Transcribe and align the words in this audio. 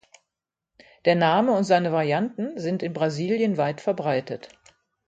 Der 1.05 1.13
Name 1.13 1.51
und 1.51 1.63
seine 1.63 1.91
Varianten 1.91 2.57
sind 2.57 2.81
in 2.81 2.91
Brasilien 2.91 3.57
weit 3.57 3.81
verbreitet. 3.81 4.49